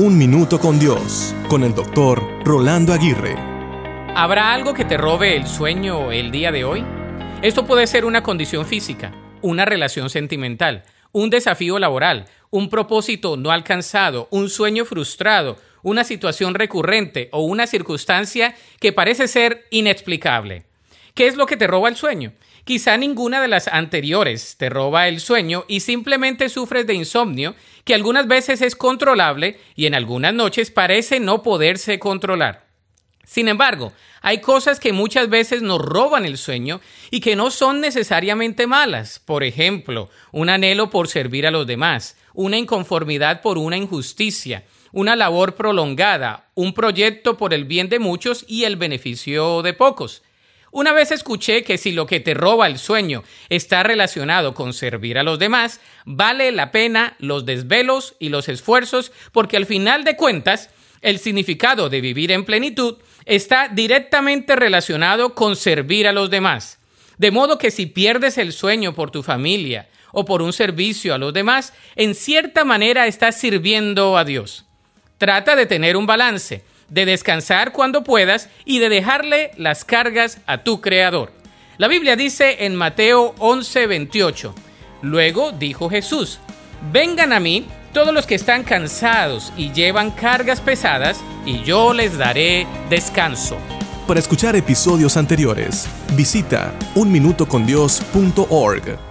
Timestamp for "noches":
30.32-30.70